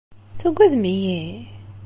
Tuggadem-iyi? 0.39 1.21